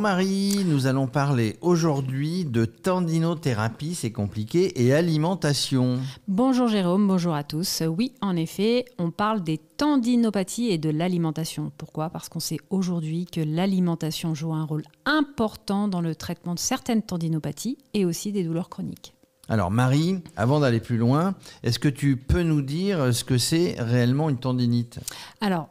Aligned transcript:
Bonjour 0.00 0.16
Marie, 0.16 0.64
nous 0.64 0.86
allons 0.86 1.06
parler 1.06 1.58
aujourd'hui 1.60 2.46
de 2.46 2.64
tendinothérapie, 2.64 3.94
c'est 3.94 4.12
compliqué, 4.12 4.82
et 4.82 4.94
alimentation. 4.94 5.98
Bonjour 6.26 6.68
Jérôme, 6.68 7.06
bonjour 7.06 7.34
à 7.34 7.44
tous. 7.44 7.82
Oui, 7.82 8.14
en 8.22 8.34
effet, 8.34 8.86
on 8.98 9.10
parle 9.10 9.42
des 9.42 9.58
tendinopathies 9.58 10.70
et 10.70 10.78
de 10.78 10.88
l'alimentation. 10.88 11.70
Pourquoi? 11.76 12.08
Parce 12.08 12.30
qu'on 12.30 12.40
sait 12.40 12.56
aujourd'hui 12.70 13.26
que 13.26 13.42
l'alimentation 13.42 14.34
joue 14.34 14.54
un 14.54 14.64
rôle 14.64 14.84
important 15.04 15.86
dans 15.86 16.00
le 16.00 16.14
traitement 16.14 16.54
de 16.54 16.60
certaines 16.60 17.02
tendinopathies 17.02 17.76
et 17.92 18.06
aussi 18.06 18.32
des 18.32 18.42
douleurs 18.42 18.70
chroniques. 18.70 19.12
Alors 19.50 19.70
Marie, 19.70 20.20
avant 20.34 20.60
d'aller 20.60 20.80
plus 20.80 20.96
loin, 20.96 21.34
est-ce 21.62 21.78
que 21.78 21.90
tu 21.90 22.16
peux 22.16 22.42
nous 22.42 22.62
dire 22.62 23.12
ce 23.12 23.22
que 23.22 23.36
c'est 23.36 23.76
réellement 23.78 24.30
une 24.30 24.38
tendinite? 24.38 24.98
Alors, 25.42 25.68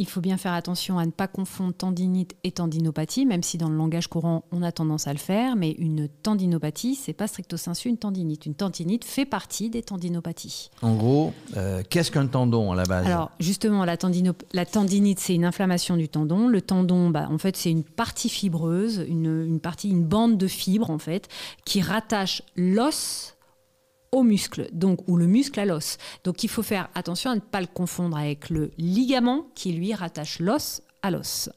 il 0.00 0.08
faut 0.08 0.22
bien 0.22 0.38
faire 0.38 0.54
attention 0.54 0.98
à 0.98 1.04
ne 1.04 1.10
pas 1.10 1.28
confondre 1.28 1.74
tendinite 1.74 2.34
et 2.42 2.52
tendinopathie, 2.52 3.26
même 3.26 3.42
si 3.42 3.58
dans 3.58 3.68
le 3.68 3.76
langage 3.76 4.08
courant 4.08 4.44
on 4.50 4.62
a 4.62 4.72
tendance 4.72 5.06
à 5.06 5.12
le 5.12 5.18
faire. 5.18 5.56
Mais 5.56 5.72
une 5.72 6.08
tendinopathie, 6.08 6.94
c'est 6.94 7.12
pas 7.12 7.26
stricto 7.26 7.58
sensu 7.58 7.90
une 7.90 7.98
tendinite. 7.98 8.46
Une 8.46 8.54
tendinite 8.54 9.04
fait 9.04 9.26
partie 9.26 9.68
des 9.68 9.82
tendinopathies. 9.82 10.70
En 10.80 10.94
gros, 10.94 11.34
euh, 11.58 11.82
qu'est-ce 11.90 12.10
qu'un 12.10 12.26
tendon 12.26 12.72
à 12.72 12.76
la 12.76 12.84
base? 12.84 13.06
Alors 13.06 13.30
justement, 13.40 13.84
la, 13.84 13.98
tendinite, 13.98 15.20
c'est 15.20 15.34
une 15.34 15.44
inflammation 15.44 15.98
du 15.98 16.08
tendon. 16.08 16.48
Le 16.48 16.62
tendon, 16.62 17.10
bah, 17.10 17.28
en 17.30 17.36
fait, 17.36 17.58
c'est 17.58 17.70
une 17.70 17.84
partie 17.84 18.30
fibreuse, 18.30 19.04
une, 19.06 19.44
une 19.46 19.60
partie, 19.60 19.90
une 19.90 20.04
bande 20.04 20.38
de 20.38 20.46
fibres 20.46 20.88
en 20.88 20.98
fait, 20.98 21.28
qui 21.66 21.82
rattache 21.82 22.42
l'os 22.56 23.34
au 24.12 24.22
muscle, 24.22 24.68
donc 24.72 25.06
ou 25.08 25.16
le 25.16 25.26
muscle 25.26 25.60
à 25.60 25.64
l'os. 25.64 25.98
Donc 26.24 26.42
il 26.44 26.48
faut 26.48 26.62
faire 26.62 26.88
attention 26.94 27.30
à 27.30 27.34
ne 27.34 27.40
pas 27.40 27.60
le 27.60 27.66
confondre 27.66 28.16
avec 28.16 28.50
le 28.50 28.70
ligament 28.78 29.46
qui 29.54 29.72
lui 29.72 29.94
rattache 29.94 30.40
l'os 30.40 30.82
à 31.02 31.10
l'os. 31.10 31.50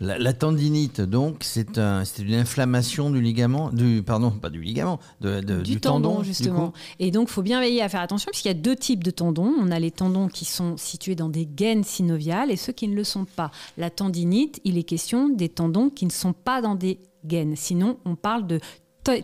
La, 0.00 0.32
tendinite, 0.32 1.00
donc, 1.00 1.38
c'est 1.42 1.78
un, 1.78 2.02
une 2.18 2.34
inflammation 2.34 3.10
du 3.10 3.20
ligament, 3.20 3.70
du 3.70 4.02
pardon, 4.04 4.30
pas 4.32 4.50
du 4.50 4.60
ligament, 4.60 4.98
du, 5.20 5.80
tendon, 5.80 6.22
justement. 6.22 6.72
Et 6.98 7.10
donc, 7.10 7.28
il 7.28 7.32
faut 7.32 7.42
bien 7.42 7.60
veiller 7.60 7.80
à 7.80 7.88
faire 7.88 8.00
attention 8.00 8.30
puisqu'il 8.30 8.48
y 8.48 8.50
a 8.50 8.54
deux 8.54 8.76
types 8.76 9.02
de 9.04 9.10
tendons. 9.10 9.52
On 9.58 9.70
a 9.70 9.78
les 9.78 9.92
tendons 9.92 10.28
qui 10.28 10.44
sont 10.44 10.76
situés 10.76 11.14
dans 11.14 11.28
des 11.28 11.46
gaines 11.46 11.84
synoviales 11.84 12.50
et 12.50 12.56
ceux 12.56 12.72
qui 12.72 12.88
ne 12.88 12.94
le 12.94 13.04
sont 13.04 13.24
pas. 13.24 13.50
La 13.78 13.88
tendinite, 13.88 14.60
il 14.64 14.78
est 14.78 14.82
question 14.82 15.28
des 15.28 15.48
tendons 15.48 15.90
qui 15.90 16.06
ne 16.06 16.12
sont 16.12 16.32
pas 16.32 16.60
dans 16.60 16.74
des 16.74 16.98
gaines. 17.24 17.54
Sinon, 17.56 17.98
on 18.04 18.16
parle 18.16 18.46
de 18.46 18.60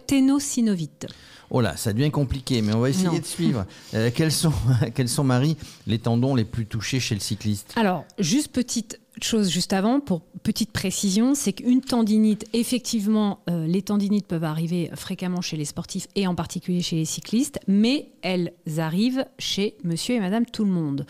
ténosynovite. 0.06 1.06
Oh 1.50 1.60
là, 1.60 1.76
ça 1.76 1.92
devient 1.92 2.12
compliqué, 2.12 2.62
mais 2.62 2.72
on 2.74 2.80
va 2.80 2.90
essayer 2.90 3.20
de 3.20 3.26
suivre. 3.26 3.66
Euh, 3.94 4.10
quels, 4.14 4.30
sont, 4.30 4.52
quels 4.94 5.08
sont, 5.08 5.24
Marie, 5.24 5.56
les 5.86 5.98
tendons 5.98 6.36
les 6.36 6.44
plus 6.44 6.66
touchés 6.66 7.00
chez 7.00 7.14
le 7.14 7.20
cycliste? 7.20 7.72
Alors, 7.76 8.04
juste 8.20 8.52
petite 8.52 9.00
chose 9.20 9.50
juste 9.50 9.72
avant, 9.72 10.00
pour 10.00 10.22
petite 10.42 10.70
précision, 10.70 11.34
c'est 11.34 11.52
qu'une 11.52 11.80
tendinite, 11.80 12.46
effectivement, 12.52 13.40
euh, 13.48 13.66
les 13.66 13.82
tendinites 13.82 14.26
peuvent 14.26 14.44
arriver 14.44 14.90
fréquemment 14.94 15.40
chez 15.40 15.56
les 15.56 15.64
sportifs 15.64 16.06
et 16.14 16.26
en 16.26 16.34
particulier 16.34 16.82
chez 16.82 16.96
les 16.96 17.04
cyclistes, 17.04 17.58
mais 17.66 18.12
elles 18.22 18.52
arrivent 18.78 19.26
chez 19.38 19.76
monsieur 19.82 20.14
et 20.14 20.20
madame 20.20 20.46
tout 20.46 20.64
le 20.64 20.70
monde. 20.70 21.06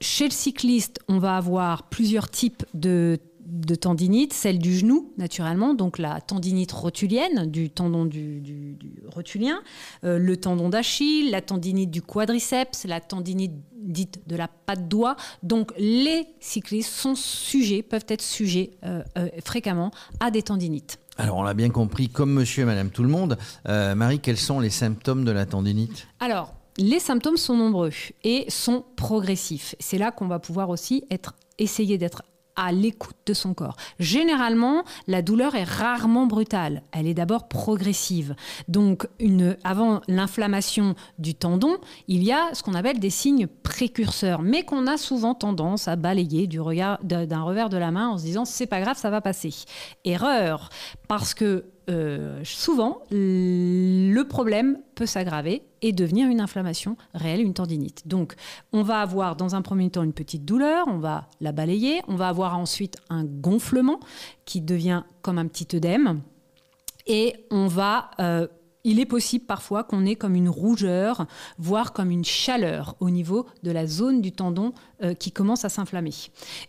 Chez 0.00 0.24
le 0.24 0.32
cycliste, 0.32 1.00
on 1.08 1.18
va 1.18 1.36
avoir 1.36 1.88
plusieurs 1.88 2.30
types 2.30 2.64
de 2.74 3.18
de 3.46 3.74
tendinite, 3.74 4.32
celle 4.32 4.58
du 4.58 4.74
genou, 4.74 5.12
naturellement, 5.18 5.74
donc 5.74 5.98
la 5.98 6.20
tendinite 6.20 6.72
rotulienne, 6.72 7.50
du 7.50 7.70
tendon 7.70 8.04
du, 8.04 8.78
rotulien, 9.06 9.62
euh, 10.04 10.18
le 10.18 10.36
tendon 10.36 10.68
d'Achille, 10.68 11.30
la 11.30 11.42
tendinite 11.42 11.90
du 11.90 12.02
quadriceps, 12.02 12.84
la 12.84 13.00
tendinite 13.00 13.52
dite 13.76 14.20
de 14.26 14.36
la 14.36 14.48
patte 14.48 14.88
doigt. 14.88 15.16
Donc 15.42 15.72
les 15.78 16.26
cyclistes 16.40 16.92
sont 16.92 17.14
sujets, 17.14 17.82
peuvent 17.82 18.06
être 18.08 18.22
sujets 18.22 18.70
euh, 18.84 19.02
euh, 19.18 19.28
fréquemment 19.44 19.90
à 20.20 20.30
des 20.30 20.42
tendinites. 20.42 20.98
Alors 21.16 21.36
on 21.36 21.42
l'a 21.42 21.54
bien 21.54 21.70
compris, 21.70 22.08
comme 22.08 22.32
monsieur 22.32 22.62
et 22.62 22.66
madame 22.66 22.90
tout 22.90 23.02
le 23.02 23.08
monde. 23.08 23.38
Marie, 23.66 24.18
quels 24.18 24.36
sont 24.36 24.58
les 24.58 24.70
symptômes 24.70 25.24
de 25.24 25.30
la 25.30 25.46
tendinite? 25.46 26.08
Alors, 26.18 26.54
les 26.76 26.98
symptômes 26.98 27.36
sont 27.36 27.56
nombreux 27.56 27.92
et 28.24 28.46
sont 28.48 28.84
progressifs. 28.96 29.76
C'est 29.78 29.98
là 29.98 30.10
qu'on 30.10 30.26
va 30.26 30.40
pouvoir 30.40 30.70
aussi 30.70 31.04
être, 31.10 31.34
essayer 31.58 31.98
d'être 31.98 32.24
à 32.56 32.72
l'écoute 32.72 33.16
de 33.26 33.34
son 33.34 33.54
corps. 33.54 33.76
Généralement, 33.98 34.84
la 35.06 35.22
douleur 35.22 35.54
est 35.54 35.64
rarement 35.64 36.26
brutale. 36.26 36.82
Elle 36.92 37.06
est 37.06 37.14
d'abord 37.14 37.48
progressive. 37.48 38.34
Donc, 38.68 39.06
avant 39.64 40.00
l'inflammation 40.08 40.94
du 41.18 41.34
tendon, 41.34 41.76
il 42.08 42.22
y 42.22 42.32
a 42.32 42.54
ce 42.54 42.62
qu'on 42.62 42.74
appelle 42.74 43.00
des 43.00 43.10
signes 43.10 43.46
précurseurs, 43.46 44.42
mais 44.42 44.64
qu'on 44.64 44.86
a 44.86 44.96
souvent 44.96 45.34
tendance 45.34 45.88
à 45.88 45.96
balayer 45.96 46.46
du 46.46 46.60
regard, 46.60 46.98
d'un 47.02 47.42
revers 47.42 47.68
de 47.68 47.76
la 47.76 47.90
main 47.90 48.08
en 48.08 48.18
se 48.18 48.24
disant 48.24 48.44
c'est 48.44 48.66
pas 48.66 48.80
grave, 48.80 48.96
ça 48.96 49.10
va 49.10 49.20
passer. 49.20 49.54
Erreur, 50.04 50.68
parce 51.08 51.34
que 51.34 51.64
euh, 51.88 52.40
souvent, 52.44 53.02
le 53.10 54.22
problème 54.22 54.78
peut 54.94 55.06
s'aggraver 55.06 55.62
et 55.82 55.92
devenir 55.92 56.28
une 56.28 56.40
inflammation 56.40 56.96
réelle, 57.14 57.40
une 57.40 57.54
tendinite. 57.54 58.06
Donc, 58.06 58.34
on 58.72 58.82
va 58.82 59.00
avoir 59.00 59.36
dans 59.36 59.54
un 59.54 59.62
premier 59.62 59.90
temps 59.90 60.02
une 60.02 60.12
petite 60.12 60.44
douleur, 60.44 60.86
on 60.88 60.98
va 60.98 61.28
la 61.40 61.52
balayer, 61.52 62.00
on 62.08 62.16
va 62.16 62.28
avoir 62.28 62.58
ensuite 62.58 62.96
un 63.10 63.24
gonflement 63.24 64.00
qui 64.44 64.60
devient 64.60 65.02
comme 65.22 65.38
un 65.38 65.46
petit 65.46 65.76
œdème, 65.76 66.20
et 67.06 67.34
on 67.50 67.66
va 67.66 68.10
euh, 68.20 68.46
il 68.84 69.00
est 69.00 69.06
possible 69.06 69.46
parfois 69.46 69.82
qu'on 69.82 70.04
ait 70.04 70.14
comme 70.14 70.34
une 70.34 70.48
rougeur, 70.48 71.26
voire 71.58 71.92
comme 71.92 72.10
une 72.10 72.24
chaleur 72.24 72.96
au 73.00 73.10
niveau 73.10 73.46
de 73.62 73.70
la 73.70 73.86
zone 73.86 74.20
du 74.20 74.30
tendon 74.30 74.72
euh, 75.02 75.14
qui 75.14 75.32
commence 75.32 75.64
à 75.64 75.68
s'inflammer. 75.70 76.12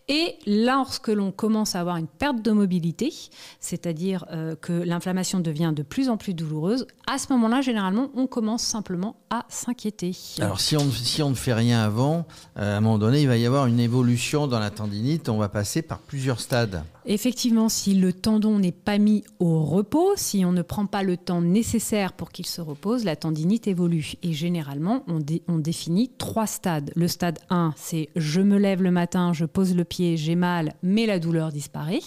Et 0.08 0.36
lorsque 0.48 1.09
l'on 1.09 1.31
commence 1.31 1.75
à 1.75 1.81
avoir 1.81 1.98
une 1.98 2.08
perte 2.08 2.42
de 2.42 2.52
mobilité, 2.52 3.14
c'est-à-dire 3.59 4.25
euh, 4.31 4.56
que 4.56 4.74
l'inflammation 4.74 5.42
devient 5.42 5.74
de 5.75 5.84
plus 5.84 6.09
en 6.09 6.18
plus 6.18 6.34
douloureuse, 6.34 6.88
à 7.06 7.18
ce 7.18 7.31
moment-là, 7.34 7.62
généralement, 7.62 8.09
on 8.16 8.28
commence 8.28 8.64
simplement 8.64 9.18
à 9.30 9.46
s'inquiéter. 9.50 10.16
Alors 10.40 10.62
si 10.62 10.78
on, 10.78 11.30
ne 11.30 11.36
fait 11.36 11.54
rien 11.54 11.84
avant, 11.84 12.25
euh, 12.58 12.75
à 12.75 12.78
un 12.78 12.81
moment 12.81 12.98
donné, 12.98 13.22
il 13.22 13.28
va 13.28 13.38
y 13.38 13.46
avoir 13.46 13.68
une 13.68 13.80
évolution 13.80 14.48
dans 14.48 14.59
la 14.59 14.70
tendinite, 14.70 15.28
on 15.28 15.38
va 15.38 15.50
passer 15.50 15.81
par 15.81 16.00
plusieurs 16.00 16.40
stades. 16.40 16.84
Effectivement, 17.08 17.70
si 17.70 17.94
le 17.94 18.14
tendon 18.14 18.58
n'est 18.58 18.72
pas 18.72 18.98
mis 18.98 19.24
au 19.40 19.62
repos, 19.64 20.14
si 20.16 20.44
on 20.44 20.52
ne 20.52 20.64
prend 20.64 20.88
pas 20.88 21.04
le 21.04 21.18
temps 21.18 21.42
nécessaire 21.42 22.14
pour 22.14 22.32
qu'il 22.32 22.48
se 22.48 22.62
repose, 22.62 23.04
la 23.04 23.16
tendinite 23.16 23.68
évolue. 23.68 24.14
Et 24.24 24.34
généralement, 24.34 25.04
on, 25.08 25.60
définit 25.60 26.10
trois 26.18 26.48
stades. 26.48 26.92
Le 26.96 27.08
stade 27.08 27.38
1, 27.52 27.74
c'est 27.76 28.10
je 28.16 28.42
me 28.42 28.58
lève 28.58 28.82
le 28.82 28.90
matin, 28.90 29.34
je 29.34 29.46
pose 29.46 29.76
le 29.76 29.84
pied, 29.84 30.18
j'ai 30.18 30.36
mal, 30.36 30.74
mais 30.82 31.06
la 31.06 31.20
douleur 31.20 31.52
disparaît. 31.52 32.00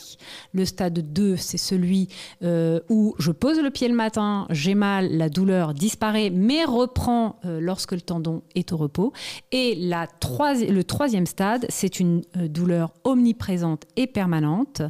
Le 0.52 0.64
stade 0.64 1.12
2, 1.12 1.36
c'est 1.36 1.58
celui 1.58 2.08
euh, 2.42 2.80
où 2.88 3.14
je 3.20 3.30
pose 3.30 3.60
le 3.60 3.70
pied 3.70 3.86
le 3.86 3.94
matin, 3.94 4.46
j'ai 4.50 4.74
mal, 4.74 5.16
la 5.16 5.28
douleur 5.28 5.74
disparaît, 5.74 6.30
mais 6.30 6.64
reprend 6.64 7.38
euh, 7.44 7.60
lorsque 7.60 7.92
le 7.92 8.00
tendon 8.00 8.42
est 8.56 8.72
au 8.72 8.76
repos. 8.76 9.12
Et 9.52 9.76
le 9.76 10.82
troisième 10.82 11.26
stade, 11.26 11.66
c'est 11.68 12.00
une 12.00 12.22
euh, 12.36 12.48
douleur 12.48 12.92
omniprésente 13.04 13.84
et 13.96 14.08
permanente 14.08 14.82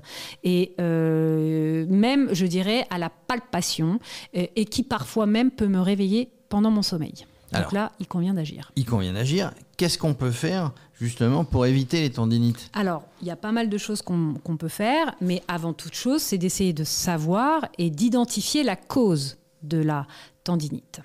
et 0.45 0.75
euh, 0.81 1.87
même, 1.89 2.29
je 2.33 2.47
dirais, 2.47 2.87
à 2.91 2.99
la 2.99 3.11
palpation, 3.11 3.99
euh, 4.37 4.47
et, 4.57 4.65
qui 4.65 4.83
parfois 4.83 5.27
même 5.27 5.51
peut 5.51 5.69
me 5.69 5.81
réveiller 5.81 6.31
pendant 6.49 6.71
mon 6.71 6.83
sommeil. 6.83 7.27
Donc 7.53 7.73
là, 7.73 7.93
il 7.99 8.07
convient 8.07 8.35
d'agir. 8.35 8.73
Il 8.77 8.85
convient 8.85 9.15
d'agir. 9.15 9.53
Qu'est-ce 9.79 9.97
qu'on 9.97 10.13
peut 10.13 10.31
faire 10.31 10.73
justement 11.01 11.47
pour 11.47 11.65
éviter 11.65 12.03
les 12.03 12.11
tendinites? 12.11 12.69
Alors, 12.75 13.05
il 13.23 13.27
y 13.27 13.31
a 13.31 13.37
pas 13.37 13.53
mal 13.53 13.71
de 13.71 13.79
choses 13.79 14.03
qu'on 14.03 14.57
peut 14.59 14.69
faire, 14.69 15.15
mais 15.23 15.43
avant 15.49 15.73
toute 15.73 15.95
chose, 15.95 16.21
c'est 16.21 16.37
d'essayer 16.37 16.75
de 16.75 16.85
savoir 16.85 17.67
et 17.79 17.89
d'identifier 17.89 18.65
la 18.65 18.77
cause 18.77 19.39
de 19.63 19.79
la 19.79 20.07
tendinite. 20.45 21.01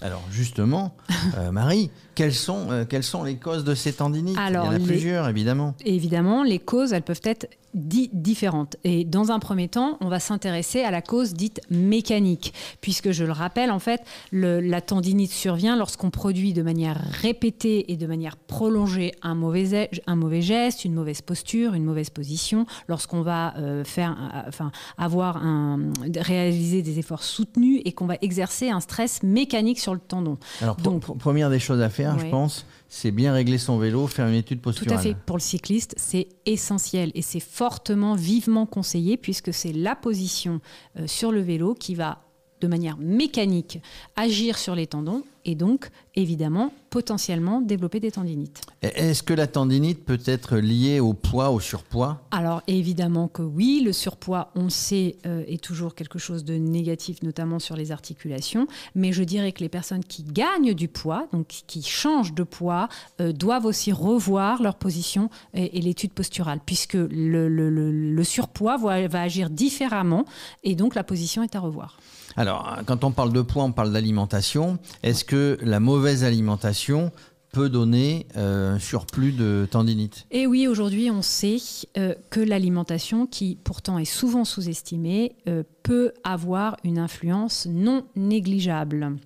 Alors 0.00 0.22
justement, 0.30 0.94
euh, 1.36 1.50
Marie, 1.50 1.90
quelles 2.18 2.34
sont, 2.34 2.84
quelles 2.88 3.04
sont 3.04 3.22
les 3.22 3.36
causes 3.36 3.62
de 3.62 3.76
ces 3.76 3.92
tendinites? 3.92 4.36
Il 4.48 4.52
y 4.52 4.58
en 4.58 4.72
a 4.72 4.80
plusieurs, 4.80 5.28
évidemment. 5.28 5.76
Évidemment, 5.84 6.42
les 6.42 6.58
causes, 6.58 6.92
elles 6.92 7.02
peuvent 7.02 7.20
être 7.22 7.46
différentes. 7.74 8.76
Et 8.84 9.04
dans 9.04 9.30
un 9.30 9.38
premier 9.38 9.68
temps, 9.68 9.98
on 10.00 10.08
va 10.08 10.20
s'intéresser 10.20 10.82
à 10.82 10.90
la 10.90 11.02
cause 11.02 11.34
dite 11.34 11.60
mécanique, 11.70 12.54
puisque 12.80 13.10
je 13.12 13.24
le 13.24 13.32
rappelle, 13.32 13.70
en 13.70 13.78
fait, 13.78 14.02
la 14.32 14.80
tendinite 14.80 15.30
survient 15.30 15.76
lorsqu'on 15.76 16.10
produit 16.10 16.52
de 16.52 16.62
manière 16.62 17.00
répétée 17.22 17.92
et 17.92 17.96
de 17.96 18.06
manière 18.06 18.36
prolongée 18.36 19.12
un 19.22 19.34
mauvais, 19.34 19.90
un 20.06 20.16
mauvais 20.16 20.40
geste, 20.40 20.84
une 20.84 20.94
mauvaise 20.94 21.20
posture, 21.20 21.74
une 21.74 21.84
mauvaise 21.84 22.10
position, 22.10 22.66
lorsqu'on 22.88 23.22
va 23.22 23.54
euh, 23.58 23.84
faire, 23.84 24.16
euh, 24.34 24.48
enfin, 24.48 24.72
avoir 24.96 25.36
un, 25.36 25.92
réaliser 26.16 26.82
des 26.82 26.98
efforts 26.98 27.22
soutenus 27.22 27.82
et 27.84 27.92
qu'on 27.92 28.06
va 28.06 28.16
exercer 28.22 28.70
un 28.70 28.80
stress 28.80 29.22
mécanique 29.22 29.78
sur 29.78 29.94
le 29.94 30.00
tendon. 30.00 30.38
Alors, 30.62 30.76
Donc, 30.76 31.18
première 31.18 31.50
des 31.50 31.58
choses 31.58 31.80
à 31.80 31.90
faire, 31.90 32.07
je 32.16 32.26
pense, 32.26 32.64
c'est 32.88 33.10
bien 33.10 33.32
régler 33.32 33.58
son 33.58 33.78
vélo, 33.78 34.06
faire 34.06 34.26
une 34.28 34.34
étude 34.34 34.60
posturale. 34.60 34.94
Tout 34.94 34.98
à 34.98 35.02
fait. 35.02 35.16
Pour 35.26 35.36
le 35.36 35.42
cycliste, 35.42 35.94
c'est 35.98 36.28
essentiel 36.46 37.10
et 37.14 37.22
c'est 37.22 37.40
fortement, 37.40 38.14
vivement 38.14 38.66
conseillé 38.66 39.16
puisque 39.16 39.52
c'est 39.52 39.72
la 39.72 39.94
position 39.94 40.60
euh, 40.98 41.06
sur 41.06 41.32
le 41.32 41.40
vélo 41.40 41.74
qui 41.74 41.94
va 41.94 42.22
de 42.60 42.66
manière 42.66 42.96
mécanique 42.98 43.80
agir 44.16 44.58
sur 44.58 44.74
les 44.74 44.86
tendons 44.86 45.22
et 45.48 45.54
donc 45.54 45.88
évidemment 46.14 46.72
potentiellement 46.90 47.62
développer 47.62 48.00
des 48.00 48.10
tendinites. 48.10 48.60
Est-ce 48.82 49.22
que 49.22 49.32
la 49.32 49.46
tendinite 49.46 50.04
peut 50.04 50.20
être 50.26 50.58
liée 50.58 51.00
au 51.00 51.14
poids, 51.14 51.50
au 51.50 51.58
surpoids? 51.58 52.20
Alors 52.30 52.62
évidemment 52.66 53.28
que 53.28 53.40
oui, 53.40 53.80
le 53.82 53.94
surpoids, 53.94 54.50
on 54.54 54.68
sait, 54.68 55.16
euh, 55.26 55.42
est 55.46 55.62
toujours 55.62 55.94
quelque 55.94 56.18
chose 56.18 56.44
de 56.44 56.54
négatif, 56.54 57.22
notamment 57.22 57.58
sur 57.58 57.76
les 57.76 57.92
articulations, 57.92 58.66
mais 58.94 59.12
je 59.12 59.22
dirais 59.22 59.52
que 59.52 59.60
les 59.60 59.70
personnes 59.70 60.04
qui 60.04 60.22
gagnent 60.22 60.74
du 60.74 60.88
poids, 60.88 61.26
donc 61.32 61.46
qui 61.66 61.82
changent 61.82 62.34
de 62.34 62.42
poids, 62.42 62.90
euh, 63.22 63.32
doivent 63.32 63.64
aussi 63.64 63.90
revoir 63.90 64.62
leur 64.62 64.74
position 64.74 65.30
et, 65.54 65.80
l'étude 65.80 66.12
posturale, 66.12 66.60
puisque 66.64 66.98
le, 66.98 68.22
surpoids 68.22 68.76
va 68.76 69.22
agir 69.22 69.48
différemment 69.48 70.26
et 70.62 70.74
donc 70.74 70.94
la 70.94 71.04
position 71.04 71.42
est 71.42 71.56
à 71.56 71.60
revoir. 71.60 71.98
Alors, 72.38 72.78
quand 72.86 73.02
on 73.02 73.10
parle 73.10 73.32
de 73.32 73.42
poids, 73.42 73.64
on 73.64 73.72
parle 73.72 73.92
d'alimentation. 73.92 74.78
Est-ce 75.02 75.24
que 75.24 75.36
la 75.62 75.80
mauvaise 75.80 76.24
alimentation 76.24 77.12
peut 77.52 77.68
donner 77.68 78.26
euh, 78.36 78.74
un 78.74 78.78
surplus 78.78 79.32
de 79.32 79.66
tendinite 79.70 80.26
Et 80.30 80.42
eh 80.42 80.46
oui, 80.46 80.66
aujourd'hui, 80.66 81.10
on 81.10 81.22
sait 81.22 81.56
euh, 81.96 82.14
que 82.30 82.40
l'alimentation, 82.40 83.26
qui 83.26 83.58
pourtant 83.62 83.98
est 83.98 84.04
souvent 84.04 84.44
sous-estimée, 84.44 85.36
euh, 85.48 85.62
peut 85.82 86.12
avoir 86.24 86.76
une 86.84 86.98
influence 86.98 87.66
non 87.66 88.06
négligeable. 88.16 89.16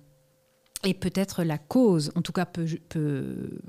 Et 0.85 0.93
peut-être 0.93 1.43
la 1.43 1.57
cause, 1.57 2.11
en 2.15 2.21
tout 2.21 2.31
cas 2.31 2.45
peut, 2.45 2.65
peut 2.89 3.59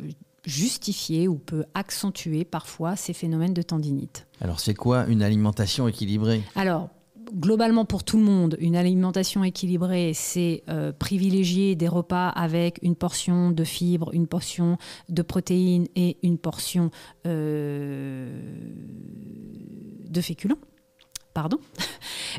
justifier 0.45 1.29
ou 1.29 1.37
peut 1.37 1.65
accentuer 1.75 2.45
parfois 2.45 2.97
ces 2.97 3.13
phénomènes 3.13 3.55
de 3.55 3.63
tendinite. 3.63 4.27
Alors 4.41 4.61
c'est 4.61 4.75
quoi 4.75 5.07
une 5.07 5.23
alimentation 5.23 5.89
équilibrée? 5.89 6.43
Alors 6.55 6.91
globalement 7.35 7.85
pour 7.85 8.05
tout 8.05 8.17
le 8.17 8.25
monde, 8.25 8.57
une 8.61 8.77
alimentation 8.77 9.45
équilibrée, 9.45 10.13
c'est 10.15 10.63
euh, 10.69 10.93
privilégier 10.93 11.75
des 11.75 11.89
repas 11.89 12.29
avec 12.29 12.79
une 12.83 12.95
portion 12.95 13.51
de 13.51 13.65
fibres, 13.65 14.11
une 14.13 14.27
portion 14.27 14.79
de 15.09 15.23
protéines 15.23 15.89
et 15.97 16.17
une 16.23 16.39
portion 16.39 16.91
euh, 17.27 18.41
de 20.09 20.21
féculents 20.21 20.59
pardon. 21.35 21.59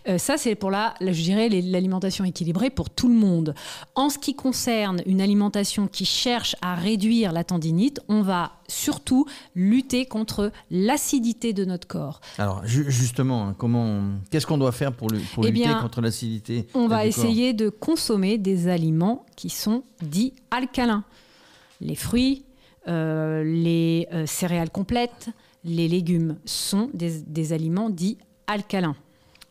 Euh, 0.08 0.18
ça, 0.18 0.38
c'est 0.38 0.56
pour 0.56 0.72
la, 0.72 0.94
je 1.02 1.22
dirais, 1.22 1.50
l'alimentation 1.50 2.26
équilibrée 2.26 2.70
pour 2.70 2.90
tout 2.90 3.08
le 3.08 3.16
monde. 3.16 3.54
En 3.96 4.10
ce 4.10 4.18
qui 4.18 4.36
concerne 4.36 5.02
une 5.06 5.22
alimentation 5.22 5.88
qui 5.88 6.06
cherche 6.06 6.56
à 6.62 6.76
réduire 6.76 7.32
la 7.32 7.44
tendinite, 7.44 8.02
on 8.08 8.22
va 8.22 8.52
surtout 8.68 9.26
lutter 9.56 10.06
contre 10.06 10.52
l'acidité 10.72 11.54
de 11.54 11.66
notre 11.66 11.88
corps. 11.88 12.22
Alors, 12.38 12.62
justement, 12.66 13.50
hein, 13.50 13.56
comment, 13.58 14.02
qu'est-ce 14.32 14.48
qu'on 14.48 14.58
doit 14.58 14.72
faire 14.72 14.92
pour, 14.92 15.10
eh 15.12 15.52
lutter 15.52 15.70
contre 15.82 16.02
l'acidité 16.02 16.68
On 16.74 16.88
va 16.88 17.06
essayer 17.06 17.54
de 17.54 17.70
consommer 17.70 18.38
des 18.38 18.68
aliments 18.68 19.26
qui 19.36 19.50
sont 19.50 19.84
dits 20.02 20.34
alcalins. 20.52 21.04
Les 21.82 21.96
fruits, 21.96 22.46
euh, 22.88 23.44
les 23.44 24.08
euh, 24.14 24.26
céréales 24.26 24.70
complètes, 24.70 25.30
les 25.64 25.88
légumes 25.88 26.38
sont 26.46 26.90
des, 26.94 27.22
des 27.22 27.54
aliments 27.54 27.90
dits 27.90 28.18
alcalin. 28.48 28.96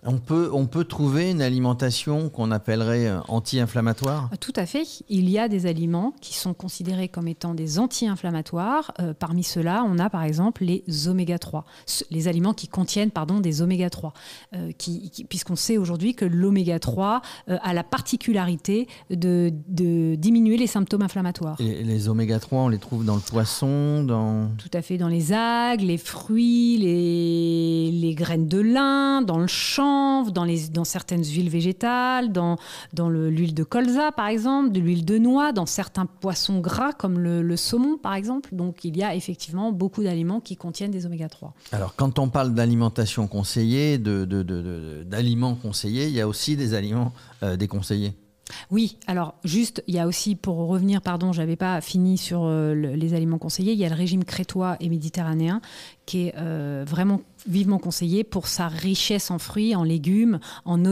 On 0.06 0.18
peut, 0.18 0.50
on 0.52 0.66
peut 0.66 0.84
trouver 0.84 1.30
une 1.30 1.40
alimentation 1.40 2.28
qu'on 2.28 2.50
appellerait 2.50 3.06
euh, 3.06 3.20
anti-inflammatoire? 3.28 4.28
Tout 4.38 4.52
à 4.56 4.66
fait. 4.66 4.84
Il 5.08 5.30
y 5.30 5.38
a 5.38 5.48
des 5.48 5.64
aliments 5.64 6.14
qui 6.20 6.34
sont 6.34 6.52
considérés 6.52 7.08
comme 7.08 7.26
étant 7.26 7.54
des 7.54 7.78
anti-inflammatoires. 7.78 8.92
Euh, 9.00 9.14
parmi 9.18 9.42
ceux-là, 9.42 9.82
on 9.88 9.98
a 9.98 10.10
par 10.10 10.22
exemple 10.24 10.64
les 10.64 10.84
oméga 11.08 11.38
3, 11.38 11.64
les 12.10 12.28
aliments 12.28 12.52
qui 12.52 12.68
contiennent 12.68 13.10
pardon, 13.10 13.40
des 13.40 13.62
oméga 13.62 13.88
3, 13.88 14.12
euh, 14.54 14.72
qui, 14.76 15.10
puisqu'on 15.28 15.56
sait 15.56 15.78
aujourd'hui 15.78 16.14
que 16.14 16.26
l'oméga 16.26 16.78
3 16.78 17.22
a 17.46 17.74
la 17.74 17.84
particularité 17.84 18.88
de, 19.10 19.52
de, 19.68 20.16
diminuer 20.16 20.56
les 20.56 20.66
symptômes 20.66 21.02
inflammatoires. 21.02 21.56
Et 21.60 21.82
les 21.82 22.08
oméga 22.08 22.38
3, 22.38 22.62
on 22.62 22.68
les 22.68 22.78
trouve 22.78 23.04
dans 23.04 23.14
le 23.14 23.20
poisson 23.20 24.04
dans... 24.04 24.50
Tout 24.58 24.70
à 24.74 24.82
fait, 24.82 24.98
dans 24.98 25.08
les 25.08 25.32
algues, 25.32 25.82
les 25.82 25.98
fruits, 25.98 26.76
les, 26.78 27.90
les 27.90 28.14
graines 28.14 28.48
de 28.48 28.60
lin, 28.60 29.22
dans 29.22 29.38
le 29.38 29.46
champ 29.46 29.93
dans, 30.32 30.44
les, 30.44 30.68
dans 30.68 30.84
certaines 30.84 31.24
huiles 31.24 31.50
végétales, 31.50 32.32
dans, 32.32 32.56
dans 32.92 33.08
l'huile 33.08 33.54
de 33.54 33.64
colza 33.64 34.12
par 34.12 34.28
exemple, 34.28 34.72
de 34.72 34.80
l'huile 34.80 35.04
de 35.04 35.18
noix, 35.18 35.52
dans 35.52 35.66
certains 35.66 36.06
poissons 36.06 36.60
gras 36.60 36.92
comme 36.92 37.18
le, 37.18 37.56
saumon 37.56 37.98
par 37.98 38.14
exemple. 38.14 38.50
Donc 38.52 38.84
il 38.84 38.96
y 38.96 39.02
a 39.02 39.14
effectivement 39.14 39.72
beaucoup 39.72 40.02
d'aliments 40.02 40.40
qui 40.40 40.56
contiennent 40.56 40.90
des 40.90 41.06
oméga 41.06 41.28
3. 41.28 41.54
Alors 41.72 41.94
quand 41.96 42.18
on 42.18 42.28
parle 42.28 42.54
d'alimentation 42.54 43.26
conseillée, 43.26 43.98
d'aliments 43.98 45.52
de, 45.52 45.56
de, 45.56 45.62
conseillés, 45.62 46.06
il 46.06 46.14
y 46.14 46.20
a 46.20 46.28
aussi 46.28 46.56
des 46.56 46.74
aliments 46.74 47.12
euh, 47.42 47.56
déconseillés. 47.56 48.14
Oui, 48.70 48.98
alors 49.06 49.34
juste, 49.44 49.82
il 49.86 49.94
y 49.94 49.98
a 49.98 50.06
aussi, 50.06 50.34
pour 50.34 50.56
revenir, 50.68 51.00
pardon, 51.00 51.32
j'avais 51.32 51.56
pas 51.56 51.80
fini 51.80 52.18
sur 52.18 52.44
euh, 52.44 52.74
les 52.74 53.14
aliments 53.14 53.38
conseillés, 53.38 53.72
il 53.72 53.78
y 53.78 53.84
a 53.84 53.88
le 53.88 53.94
régime 53.94 54.24
crétois 54.24 54.76
et 54.80 54.88
méditerranéen 54.88 55.60
qui 56.06 56.26
est 56.28 56.34
euh, 56.36 56.84
vraiment 56.86 57.20
vivement 57.46 57.78
conseillé 57.78 58.24
pour 58.24 58.48
sa 58.48 58.68
richesse 58.68 59.30
en 59.30 59.38
fruits, 59.38 59.74
en 59.76 59.84
légumes, 59.84 60.38
en 60.64 60.82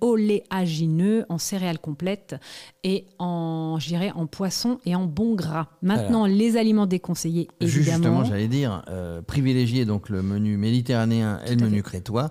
oléagineux, 0.00 1.24
en 1.28 1.38
céréales 1.38 1.80
complètes 1.80 2.36
et 2.84 3.06
en, 3.18 3.76
en 4.14 4.26
poisson 4.26 4.78
et 4.86 4.94
en 4.94 5.06
bon 5.06 5.34
gras. 5.34 5.66
Maintenant, 5.82 6.26
les 6.26 6.56
aliments 6.56 6.86
déconseillés, 6.86 7.48
évidemment. 7.60 7.96
Justement, 7.96 8.24
j'allais 8.24 8.48
dire, 8.48 8.84
euh, 8.88 9.20
privilégier 9.20 9.84
donc 9.84 10.08
le 10.08 10.22
menu 10.22 10.56
méditerranéen 10.56 11.40
et 11.46 11.56
le 11.56 11.64
menu 11.64 11.82
crétois. 11.82 12.30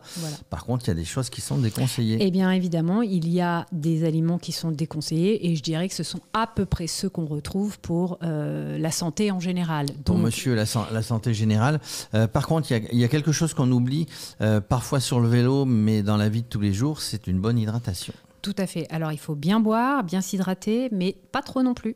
Par 0.49 0.65
contre, 0.65 0.85
il 0.85 0.87
y 0.89 0.91
a 0.91 0.95
des 0.95 1.05
choses 1.05 1.29
qui 1.29 1.41
sont 1.41 1.57
déconseillées. 1.57 2.17
Eh 2.21 2.31
bien, 2.31 2.51
évidemment, 2.51 3.01
il 3.01 3.27
y 3.29 3.41
a 3.41 3.65
des 3.71 4.05
aliments 4.05 4.37
qui 4.37 4.51
sont 4.53 4.71
déconseillés 4.71 5.49
et 5.49 5.55
je 5.55 5.61
dirais 5.61 5.89
que 5.89 5.95
ce 5.95 6.03
sont 6.03 6.21
à 6.33 6.47
peu 6.47 6.65
près 6.65 6.87
ceux 6.87 7.09
qu'on 7.09 7.25
retrouve 7.25 7.79
pour 7.79 8.19
euh, 8.23 8.77
la 8.77 8.91
santé 8.91 9.31
en 9.31 9.39
général. 9.39 9.87
Pour 10.05 10.17
monsieur 10.17 10.55
la, 10.55 10.63
la 10.91 11.01
santé 11.01 11.33
générale. 11.33 11.79
Euh, 12.13 12.27
par 12.27 12.47
contre, 12.47 12.71
il 12.71 12.99
y, 12.99 13.03
a 13.03 13.07
quelque 13.07 13.31
chose 13.31 13.53
qu'on 13.53 13.71
oublie 13.71 14.07
euh, 14.41 14.61
parfois 14.61 14.99
sur 14.99 15.19
le 15.19 15.27
vélo, 15.27 15.65
mais 15.65 16.01
dans 16.01 16.17
la 16.17 16.29
vie 16.29 16.41
de 16.41 16.47
tous 16.47 16.59
les 16.59 16.73
jours, 16.73 17.01
c'est 17.01 17.27
une 17.27 17.39
bonne 17.39 17.57
hydratation. 17.57 18.13
Tout 18.41 18.55
à 18.57 18.67
fait. 18.67 18.87
Alors, 18.89 19.11
il 19.11 19.19
faut 19.19 19.35
bien 19.35 19.59
boire, 19.59 20.03
bien 20.03 20.21
s'hydrater, 20.21 20.89
mais 20.91 21.15
pas 21.31 21.41
trop 21.41 21.61
non 21.61 21.73
plus, 21.73 21.95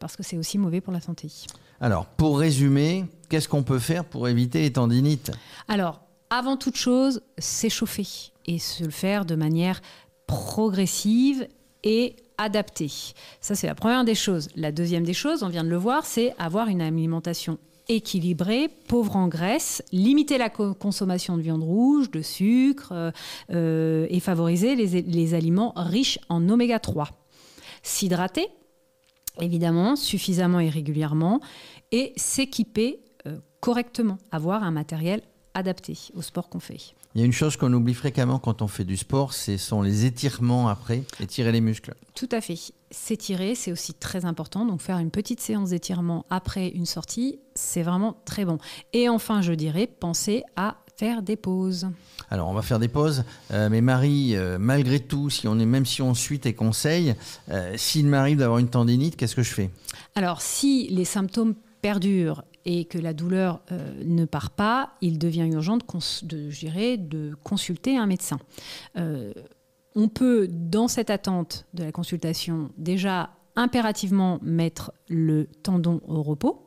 parce 0.00 0.16
que 0.16 0.22
c'est 0.22 0.36
aussi 0.36 0.58
mauvais 0.58 0.80
pour 0.80 0.92
la 0.92 1.00
santé. 1.00 1.30
Alors, 1.80 2.06
pour 2.06 2.38
résumer, 2.38 3.06
qu'est-ce 3.28 3.48
qu'on 3.48 3.62
peut 3.62 3.78
faire 3.78 4.04
pour 4.04 4.28
éviter 4.28 4.62
les 4.62 4.72
tendinites? 4.72 5.30
Alors, 5.68 6.00
avant 6.30 6.56
toute 6.56 6.76
chose, 6.76 7.22
s'échauffer 7.38 8.06
et 8.46 8.58
se 8.58 8.84
le 8.84 8.90
faire 8.90 9.24
de 9.24 9.34
manière 9.34 9.80
progressive 10.26 11.46
et 11.84 12.16
adaptée. 12.38 12.90
Ça, 13.40 13.54
c'est 13.54 13.66
la 13.66 13.74
première 13.74 14.04
des 14.04 14.14
choses. 14.14 14.48
La 14.56 14.72
deuxième 14.72 15.04
des 15.04 15.14
choses, 15.14 15.42
on 15.42 15.48
vient 15.48 15.64
de 15.64 15.68
le 15.68 15.76
voir, 15.76 16.06
c'est 16.06 16.34
avoir 16.38 16.68
une 16.68 16.80
alimentation 16.80 17.58
équilibré, 17.88 18.68
pauvre 18.88 19.16
en 19.16 19.28
graisse, 19.28 19.82
limiter 19.92 20.38
la 20.38 20.48
consommation 20.48 21.36
de 21.36 21.42
viande 21.42 21.62
rouge, 21.62 22.10
de 22.10 22.22
sucre 22.22 22.92
euh, 22.92 23.10
euh, 23.50 24.06
et 24.10 24.20
favoriser 24.20 24.74
les, 24.74 25.34
aliments 25.34 25.72
riches 25.76 26.18
en 26.28 26.48
oméga 26.48 26.78
3. 26.78 27.08
S'hydrater, 27.82 28.48
évidemment, 29.40 29.96
suffisamment 29.96 30.60
et 30.60 30.70
régulièrement, 30.70 31.40
et 31.92 32.12
s'équiper 32.16 33.00
euh, 33.26 33.38
correctement, 33.60 34.18
avoir 34.30 34.62
un 34.62 34.70
matériel 34.70 35.22
adapté 35.54 35.96
au 36.14 36.22
sport 36.22 36.48
qu'on 36.48 36.60
fait. 36.60 36.94
Il 37.14 37.20
y 37.20 37.22
a 37.22 37.26
une 37.26 37.32
chose 37.32 37.56
qu'on 37.56 37.72
oublie 37.72 37.94
fréquemment 37.94 38.40
quand 38.40 38.60
on 38.60 38.66
fait 38.66 38.84
du 38.84 38.96
sport, 38.96 39.32
ce 39.32 39.56
sont 39.56 39.82
les 39.82 40.04
étirements 40.04 40.68
après, 40.68 41.04
étirer 41.20 41.52
les 41.52 41.60
muscles. 41.60 41.94
Tout 42.14 42.28
à 42.32 42.40
fait. 42.40 42.58
S'étirer, 42.90 43.54
c'est 43.54 43.70
aussi 43.70 43.94
très 43.94 44.24
important. 44.24 44.66
Donc 44.66 44.80
faire 44.80 44.98
une 44.98 45.10
petite 45.12 45.40
séance 45.40 45.70
d'étirement 45.70 46.26
après 46.28 46.68
une 46.68 46.86
sortie, 46.86 47.38
c'est 47.54 47.82
vraiment 47.82 48.16
très 48.24 48.44
bon. 48.44 48.58
Et 48.92 49.08
enfin, 49.08 49.42
je 49.42 49.52
dirais, 49.52 49.86
pensez 49.86 50.42
à 50.56 50.76
faire 50.96 51.22
des 51.22 51.36
pauses. 51.36 51.88
Alors, 52.30 52.48
on 52.48 52.54
va 52.54 52.62
faire 52.62 52.78
des 52.78 52.88
pauses. 52.88 53.24
Euh, 53.50 53.68
mais 53.68 53.80
Marie, 53.80 54.36
euh, 54.36 54.58
malgré 54.58 55.00
tout, 55.00 55.30
si 55.30 55.48
on 55.48 55.58
est, 55.58 55.66
même 55.66 55.86
si 55.86 56.02
on 56.02 56.14
suit 56.14 56.40
tes 56.40 56.54
conseils, 56.54 57.14
euh, 57.50 57.74
s'il 57.76 58.06
m'arrive 58.06 58.38
d'avoir 58.38 58.58
une 58.58 58.68
tendinite, 58.68 59.16
qu'est-ce 59.16 59.36
que 59.36 59.42
je 59.42 59.52
fais? 59.52 59.70
Alors, 60.14 60.40
si 60.40 60.88
les 60.88 61.04
symptômes 61.04 61.54
perdurent 61.82 62.44
et 62.64 62.84
que 62.84 62.98
la 62.98 63.12
douleur 63.12 63.60
euh, 63.72 64.02
ne 64.04 64.24
part 64.24 64.50
pas, 64.50 64.94
il 65.00 65.18
devient 65.18 65.48
urgent 65.52 65.76
de, 65.76 67.34
consulter 67.42 67.96
un 67.96 68.06
médecin. 68.06 68.38
Euh, 68.96 69.32
on 69.94 70.08
peut, 70.08 70.48
dans 70.50 70.88
cette 70.88 71.10
attente 71.10 71.66
de 71.74 71.84
la 71.84 71.92
consultation, 71.92 72.70
déjà 72.76 73.30
impérativement 73.56 74.38
mettre 74.42 74.92
le 75.08 75.46
tendon 75.62 76.00
au 76.06 76.22
repos, 76.22 76.66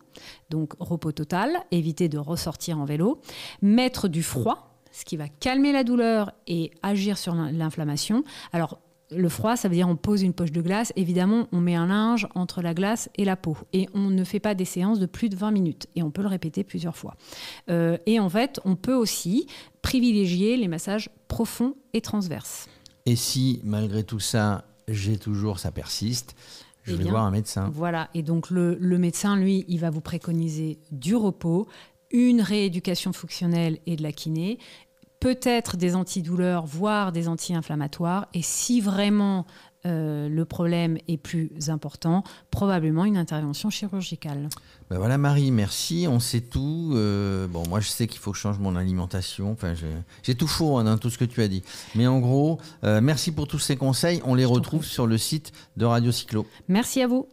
donc 0.50 0.74
repos 0.80 1.12
total, 1.12 1.58
éviter 1.72 2.10
de 2.10 2.18
ressortir 2.18 2.80
en 2.80 2.86
vélo, 2.86 3.22
mettre 3.62 4.08
du 4.08 4.24
froid, 4.24 4.82
ce 4.92 5.06
qui 5.06 5.18
va 5.18 5.28
calmer 5.28 5.72
la 5.72 5.84
douleur 5.84 6.32
et 6.48 6.72
agir 6.82 7.18
sur 7.18 7.36
l'inflammation. 7.36 8.24
Alors, 8.54 8.80
le 9.12 9.30
froid, 9.30 9.56
ça 9.56 9.68
veut 9.68 9.76
dire 9.76 9.88
on 9.88 9.96
pose 9.96 10.22
une 10.22 10.34
poche 10.34 10.52
de 10.52 10.62
glace. 10.62 10.92
Évidemment, 10.96 11.48
on 11.52 11.60
met 11.60 11.76
un 11.76 11.88
linge 11.88 12.28
entre 12.36 12.62
la 12.62 12.74
glace 12.74 13.10
et 13.16 13.26
la 13.26 13.36
peau. 13.36 13.58
Et 13.74 13.88
on 13.94 14.10
ne 14.10 14.24
fait 14.24 14.40
pas 14.40 14.56
des 14.56 14.66
séances 14.66 15.00
de 15.00 15.06
plus 15.06 15.30
de 15.30 15.36
20 15.36 15.52
minutes. 15.52 15.88
Et 15.96 16.04
on 16.04 16.12
peut 16.12 16.22
le 16.22 16.28
répéter 16.28 16.64
plusieurs 16.64 16.96
fois. 16.96 17.16
Euh, 17.70 17.98
et 18.06 18.20
en 18.20 18.30
fait, 18.30 18.60
on 18.66 18.76
peut 18.76 18.96
aussi 18.96 19.48
privilégier 19.82 20.58
les 20.58 20.68
massages 20.68 21.10
profonds 21.28 21.76
et 21.94 22.02
transverses. 22.02 22.68
Et 23.06 23.16
si, 23.16 23.62
malgré 23.64 24.04
tout 24.04 24.20
ça, 24.20 24.66
j'ai 24.88 25.18
toujours, 25.18 25.60
ça 25.60 25.72
persiste, 25.72 26.36
je 26.84 26.96
vais 26.96 27.06
voir 27.06 27.24
un 27.24 27.32
médecin. 27.32 27.70
Voilà, 27.74 28.10
et 28.14 28.24
donc 28.24 28.50
le, 28.50 28.78
le 28.80 28.98
médecin, 28.98 29.36
lui, 29.36 29.66
il 29.68 29.80
va 29.80 29.90
vous 29.90 30.02
préconiser 30.02 30.80
du 30.92 31.16
repos, 31.16 31.68
une 32.12 32.42
rééducation 32.42 33.12
fonctionnelle 33.12 33.80
et 33.86 33.98
de 33.98 34.04
la 34.04 34.14
kiné, 34.14 34.58
peut-être 35.28 35.76
des 35.76 35.94
antidouleurs, 35.94 36.66
voire 36.66 37.12
des 37.12 37.28
anti-inflammatoires. 37.28 38.28
Et 38.34 38.42
si 38.42 38.80
vraiment 38.80 39.46
euh, 39.86 40.30
le 40.30 40.46
problème 40.46 40.98
est 41.10 41.18
plus 41.18 41.52
important, 41.68 42.24
probablement 42.50 43.04
une 43.04 43.18
intervention 43.18 43.70
chirurgicale. 43.70 44.48
Ben 44.90 44.98
voilà 44.98 45.18
Marie, 45.18 45.52
merci, 45.52 46.08
on 46.10 46.22
sait 46.22 46.40
tout. 46.40 46.94
Euh, 46.94 47.46
bon, 47.48 47.64
moi 47.68 47.82
je 47.82 47.90
sais 47.90 48.08
qu'il 48.08 48.22
faut 48.22 48.32
que 48.32 48.38
je 48.38 48.42
change 48.42 48.60
mon 48.60 48.78
alimentation. 48.78 49.52
Enfin, 49.52 49.74
j'ai 50.24 50.36
tout 50.36 50.48
faux 50.48 50.78
hein, 50.78 50.86
dans 50.86 50.98
tout 50.98 51.10
ce 51.10 51.18
que 51.18 51.26
tu 51.26 51.42
as 51.42 51.50
dit. 51.50 51.62
Mais 51.94 52.08
en 52.08 52.20
gros, 52.20 52.58
euh, 52.86 53.02
merci 53.02 53.34
pour 53.34 53.50
tous 53.50 53.60
ces 53.60 53.76
conseils. 53.76 54.22
On 54.24 54.34
les 54.34 54.46
retrouve 54.46 54.86
sur 54.86 55.08
le 55.08 55.18
site 55.18 55.52
de 55.76 55.84
Radio 55.84 56.14
Cyclo. 56.14 56.48
Merci 56.70 57.02
à 57.02 57.08
vous. 57.08 57.28